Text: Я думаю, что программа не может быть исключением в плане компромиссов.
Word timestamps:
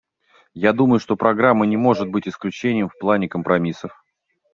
Я 0.55 0.73
думаю, 0.73 0.99
что 0.99 1.15
программа 1.15 1.67
не 1.67 1.77
может 1.77 2.09
быть 2.09 2.27
исключением 2.27 2.89
в 2.89 2.97
плане 2.97 3.29
компромиссов. 3.29 4.03